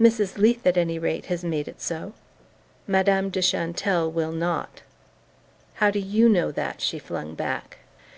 "Mrs. 0.00 0.38
Leath, 0.38 0.66
at 0.66 0.78
any 0.78 0.98
rate, 0.98 1.26
has 1.26 1.44
made 1.44 1.68
it 1.68 1.82
so." 1.82 2.14
"Madame 2.86 3.28
de 3.28 3.42
Chantelle 3.42 4.10
will 4.10 4.32
not." 4.32 4.80
"How 5.74 5.90
do 5.90 5.98
YOU 5.98 6.30
know 6.30 6.50
that?" 6.50 6.80
she 6.80 6.98
flung 6.98 7.34
back. 7.34 7.76